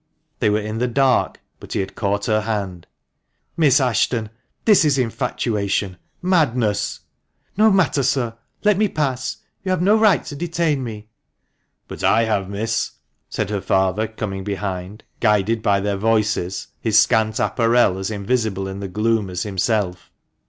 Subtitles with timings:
[0.39, 2.87] They were in the dark, but he had caught her hand."
[3.55, 4.31] Miss Ashton,
[4.65, 5.95] this is infatuation—
[6.39, 7.01] madness."
[7.55, 11.09] "No matter, sir, let me pass; you have no right to detain me!"
[11.87, 12.93] "But I have, miss,"
[13.29, 18.79] said her father coming behind, guided by their voices, his scant apparel as invisible in
[18.79, 20.09] the gloom as himself.